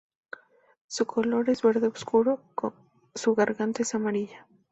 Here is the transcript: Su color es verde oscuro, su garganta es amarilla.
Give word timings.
Su 0.87 1.05
color 1.05 1.47
es 1.51 1.61
verde 1.61 1.85
oscuro, 1.85 2.41
su 3.13 3.35
garganta 3.35 3.83
es 3.83 3.93
amarilla. 3.93 4.47